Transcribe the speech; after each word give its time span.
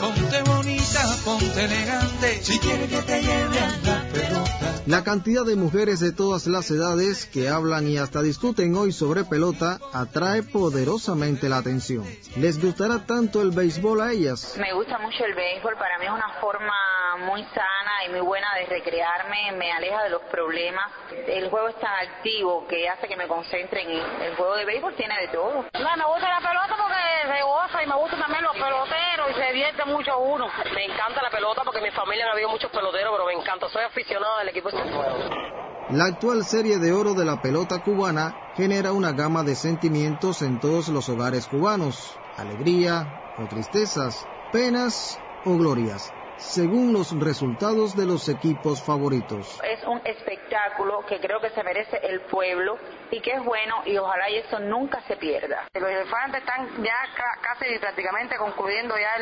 Ponte 0.00 0.42
bonita, 0.42 1.00
ponte 1.24 1.64
elegante, 1.64 2.42
si 2.42 2.58
quieres 2.58 2.90
que 2.90 3.02
te 3.02 3.22
lleve 3.22 3.58
a 3.60 3.68
la 3.68 4.12
pelota. 4.12 4.74
La 4.86 5.02
cantidad 5.02 5.46
de 5.46 5.56
mujeres 5.56 6.00
de 6.00 6.12
todas 6.12 6.46
las 6.46 6.70
edades 6.70 7.24
que 7.24 7.48
hablan 7.48 7.88
y 7.88 7.96
hasta 7.96 8.20
discuten 8.20 8.76
hoy 8.76 8.92
sobre 8.92 9.24
pelota 9.24 9.78
atrae 9.94 10.42
poderosamente 10.42 11.48
la 11.48 11.58
atención. 11.58 12.04
¿Les 12.36 12.60
gustará 12.60 13.06
tanto 13.06 13.40
el 13.40 13.52
béisbol 13.52 14.02
a 14.02 14.12
ellas? 14.12 14.56
Me 14.58 14.74
gusta 14.74 14.98
mucho 14.98 15.24
el 15.24 15.34
béisbol, 15.34 15.74
para 15.78 15.98
mí 15.98 16.04
es 16.04 16.10
una 16.10 16.28
forma 16.38 16.74
muy 17.24 17.42
sana 17.54 18.04
y 18.06 18.10
muy 18.10 18.20
buena 18.20 18.48
de 18.56 18.66
recrearme, 18.66 19.52
me 19.56 19.72
aleja 19.72 20.02
de 20.02 20.10
los 20.10 20.22
problemas. 20.24 20.90
El 21.28 21.48
juego 21.48 21.68
es 21.68 21.80
tan 21.80 21.94
activo 22.06 22.66
que 22.68 22.86
hace 22.86 23.08
que 23.08 23.16
me 23.16 23.26
concentre 23.26 23.80
en 23.82 23.90
él. 23.90 24.04
El 24.20 24.36
juego 24.36 24.56
de 24.56 24.66
béisbol 24.66 24.94
tiene 24.96 25.14
de 25.18 25.28
todo. 25.28 25.64
No, 25.72 25.96
me 25.96 26.04
gusta 26.12 26.28
la 26.28 26.46
pelota 26.46 26.76
porque 26.76 27.34
se 27.34 27.42
goza 27.42 27.82
y 27.82 27.86
me 27.86 27.96
gustan 27.96 28.20
también 28.20 28.44
los 28.44 28.52
peloteros 28.52 29.30
y 29.30 29.34
se 29.34 29.52
La 35.90 36.04
actual 36.04 36.44
serie 36.44 36.78
de 36.78 36.92
oro 36.92 37.14
de 37.14 37.24
la 37.24 37.36
pelota 37.40 37.78
cubana 37.78 38.34
genera 38.54 38.92
una 38.92 39.12
gama 39.12 39.42
de 39.42 39.54
sentimientos 39.54 40.42
en 40.42 40.60
todos 40.60 40.88
los 40.88 41.08
hogares 41.08 41.46
cubanos. 41.46 42.18
Alegría 42.36 43.06
o 43.38 43.46
tristezas, 43.46 44.26
penas 44.52 45.18
o 45.44 45.56
glorias 45.56 46.12
según 46.36 46.92
los 46.92 47.18
resultados 47.18 47.96
de 47.96 48.06
los 48.06 48.28
equipos 48.28 48.82
favoritos. 48.82 49.60
Es 49.62 49.84
un 49.86 50.00
espectáculo 50.04 51.04
que 51.06 51.20
creo 51.20 51.40
que 51.40 51.50
se 51.50 51.62
merece 51.62 51.98
el 52.02 52.20
pueblo 52.22 52.76
y 53.10 53.20
que 53.20 53.32
es 53.32 53.44
bueno 53.44 53.76
y 53.86 53.96
ojalá 53.96 54.30
y 54.30 54.36
eso 54.36 54.58
nunca 54.58 55.02
se 55.06 55.16
pierda. 55.16 55.68
Los 55.74 55.88
elefantes 55.88 56.40
están 56.40 56.82
ya 56.82 56.96
casi 57.40 57.78
prácticamente 57.78 58.36
concluyendo 58.36 58.94
ya 58.96 59.18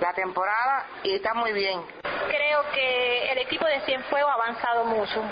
la 0.00 0.12
temporada 0.14 0.86
y 1.04 1.14
está 1.14 1.34
muy 1.34 1.52
bien. 1.52 1.80
Creo 2.02 2.62
que 2.74 3.32
el 3.32 3.38
equipo 3.38 3.66
de 3.66 3.80
Cienfuegos 3.86 4.30
ha 4.30 4.34
avanzado 4.34 4.84
mucho. 4.84 5.22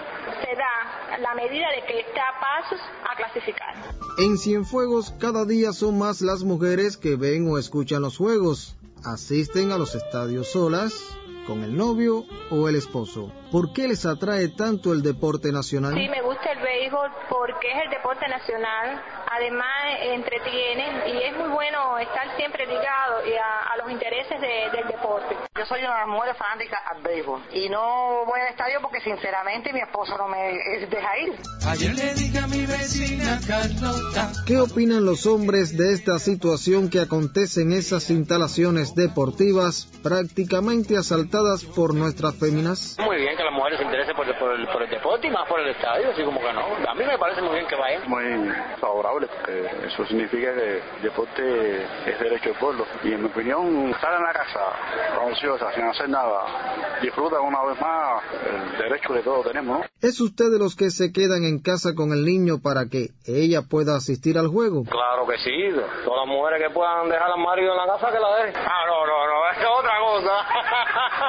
Se 0.45 0.55
da 0.55 1.19
la 1.19 1.35
medida 1.35 1.67
de 1.71 1.85
que 1.87 2.01
está 2.01 2.23
a 2.29 2.41
pasos 2.41 2.81
a 3.11 3.17
clasificar. 3.17 3.75
En 4.19 4.37
Cienfuegos 4.37 5.15
cada 5.21 5.45
día 5.45 5.73
son 5.73 5.99
más 5.99 6.21
las 6.21 6.43
mujeres 6.43 6.97
que 6.97 7.17
ven 7.17 7.49
o 7.51 7.59
escuchan 7.59 8.03
los 8.03 8.17
juegos 8.17 8.79
asisten 9.05 9.73
a 9.73 9.79
los 9.79 9.95
estadios 9.95 10.49
solas, 10.49 10.93
con 11.49 11.65
el 11.65 11.75
novio 11.75 12.27
o 12.51 12.69
el 12.69 12.77
esposo. 12.77 13.33
¿Por 13.51 13.73
qué 13.73 13.89
les 13.89 14.05
atrae 14.05 14.49
tanto 14.49 14.93
el 14.93 15.03
deporte 15.03 15.51
nacional? 15.51 15.95
Sí, 15.95 16.07
me 16.07 16.21
gusta 16.21 16.53
el 16.53 16.61
béisbol 16.61 17.11
porque 17.31 17.73
es 17.73 17.85
el 17.87 17.91
deporte 17.91 18.29
nacional. 18.29 19.03
Además, 19.33 19.65
entretiene 20.03 21.09
y 21.09 21.23
es 21.23 21.37
muy 21.39 21.49
bueno 21.49 21.99
estar 21.99 22.37
siempre 22.37 22.67
ligado 22.67 23.17
a, 23.19 23.77
los 23.79 23.91
intereses 23.91 24.39
del 24.41 24.87
deporte. 24.89 25.37
Yo 25.57 25.65
soy 25.65 25.81
una 25.81 26.05
mujer 26.07 26.35
fanática 26.37 26.77
al 26.93 27.03
béisbol 27.03 27.41
y 27.53 27.71
no 27.71 28.27
voy 28.27 28.41
al 28.41 28.49
estadio 28.49 28.81
porque 28.83 29.01
sinceramente 29.01 29.73
mi 29.73 29.81
esposo 29.81 30.19
no 30.19 30.29
me 30.29 30.53
deja 30.91 31.19
ir. 31.19 31.33
Ayer 31.67 31.95
le 31.95 32.15
dije 32.15 32.39
a 32.39 32.47
mi 32.47 32.67
vecina 32.67 33.41
Carlota. 33.47 34.33
¿Qué 34.47 34.59
opinan 34.59 35.07
los 35.07 35.25
hombres 35.25 35.79
de 35.79 35.95
esta 35.95 36.19
situación 36.19 36.91
que 36.91 37.01
acontece 37.01 37.63
en 37.63 37.73
esas 37.73 38.11
instalaciones 38.11 38.95
deportivas 38.95 39.89
prácticamente 40.03 40.97
asaltadas 40.99 41.38
por 41.75 41.95
nuestras 41.95 42.35
féminas? 42.37 42.97
Muy 42.99 43.17
bien 43.17 43.37
que 43.37 43.45
las 43.45 43.53
mujeres 43.53 43.79
se 43.79 43.85
interesen 43.85 44.15
por, 44.17 44.27
el, 44.27 44.91
deporte 44.91 45.27
y 45.27 45.31
más 45.31 45.49
por 45.49 45.61
el 45.61 45.69
estadio, 45.69 46.11
así 46.11 46.23
como 46.23 46.41
que 46.41 46.53
no. 46.53 46.65
A 46.89 46.95
mí 46.95 47.05
me 47.05 47.19
parece 47.19 47.43
muy 47.43 47.55
bien 47.55 47.67
que 47.67 47.77
vayan. 47.77 48.09
Muy 48.09 48.53
favorable 48.81 49.29
porque 49.29 49.87
eso 49.87 50.05
significa 50.07 50.55
que 50.55 50.79
el 50.79 51.03
deporte 51.03 51.83
es 52.07 52.21
derecho 52.21 52.51
del 52.51 52.59
pueblo. 52.59 52.87
Y 53.05 53.13
en 53.13 53.23
mi 53.23 53.29
opinión, 53.29 53.91
estar 53.91 54.15
en 54.15 54.23
la 54.23 54.33
casa, 54.33 54.61
ociosa, 55.31 55.73
sin 55.75 55.85
hacer 55.85 56.09
nada, 56.09 56.99
disfruta 57.03 57.41
una 57.41 57.65
vez 57.65 57.81
más 57.81 58.23
el 58.45 58.79
derecho 58.79 59.15
que 59.15 59.21
todos 59.21 59.47
tenemos. 59.47 59.87
¿Es 60.01 60.21
usted 60.21 60.51
de 60.51 60.59
los 60.59 60.77
que 60.77 60.91
se 60.91 61.13
quedan 61.13 61.45
en 61.45 61.61
casa 61.61 61.95
con 61.95 62.13
el 62.13 62.25
niño 62.25 62.61
para 62.63 62.87
que 62.87 63.11
ella 63.27 63.63
pueda 63.69 63.97
asistir 63.97 64.39
al 64.39 64.49
juego? 64.49 64.85
Claro 64.85 65.27
que 65.27 65.39
sí. 65.39 65.71
Todas 66.05 66.27
las 66.27 66.29
mujeres 66.29 66.63
que 66.67 66.75
puedan 66.75 67.09
dejar 67.09 67.31
al 67.31 67.41
marido 67.41 67.73
en 67.73 67.79
la 67.79 67.87
casa 67.87 68.13
que 68.13 68.19
la 68.19 68.37
dejen. 68.37 68.57
Ah, 68.57 68.85
no, 68.87 69.07
no, 69.07 69.27
no, 69.27 69.38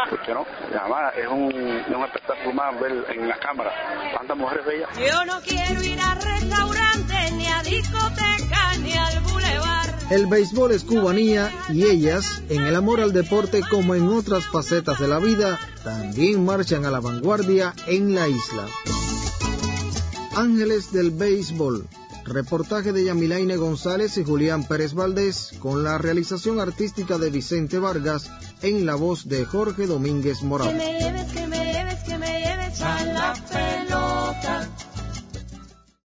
cosa. 0.05 0.09
¿Por 0.09 0.25
qué 0.25 0.33
no? 0.33 0.45
Además, 0.79 1.13
es 1.17 1.27
un, 1.27 1.51
es 1.51 1.95
un 1.95 2.03
espectáculo 2.03 2.53
más 2.53 2.79
ver 2.79 3.05
en 3.09 3.27
las 3.27 3.39
cámaras 3.39 3.73
tantas 4.17 4.37
mujeres 4.37 4.65
bellas. 4.65 4.89
Yo 4.97 5.25
no 5.25 5.39
quiero 5.41 5.83
ir 5.83 5.99
a 5.99 6.15
restaurantes, 6.15 7.33
ni 7.33 7.47
a 7.47 7.61
discotecas, 7.63 8.79
ni 8.81 8.93
al 8.93 9.19
bulevar. 9.21 9.95
El 10.09 10.27
béisbol 10.27 10.71
es 10.71 10.83
cubanía 10.83 11.51
y 11.69 11.83
ellas, 11.85 12.41
en 12.49 12.63
el 12.63 12.75
amor 12.75 12.99
al 12.99 13.13
deporte 13.13 13.61
como 13.69 13.95
en 13.95 14.07
otras 14.09 14.45
facetas 14.45 14.99
de 14.99 15.07
la 15.07 15.19
vida, 15.19 15.59
también 15.83 16.43
marchan 16.43 16.85
a 16.85 16.91
la 16.91 16.99
vanguardia 16.99 17.73
en 17.87 18.15
la 18.15 18.27
isla. 18.27 18.65
Ángeles 20.35 20.91
del 20.91 21.11
Béisbol. 21.11 21.85
Reportaje 22.29 22.93
de 22.93 23.05
Yamilaine 23.05 23.57
González 23.57 24.17
y 24.17 24.23
Julián 24.23 24.63
Pérez 24.63 24.93
Valdés 24.93 25.53
con 25.59 25.83
la 25.83 25.97
realización 25.97 26.59
artística 26.59 27.17
de 27.17 27.31
Vicente 27.31 27.79
Vargas 27.79 28.29
en 28.61 28.85
la 28.85 28.93
voz 28.93 29.27
de 29.27 29.45
Jorge 29.45 29.87
Domínguez 29.87 30.43
Morales. 30.43 30.73
Que 30.73 30.77
me 30.77 30.99
lleves, 30.99 31.31
que 31.31 31.47
me 31.47 31.73
lleves, 31.73 32.03
que 32.03 32.17
me 32.19 32.39
lleves 32.39 32.81
a 32.81 33.05
la 33.05 33.33
pelota. 33.33 34.69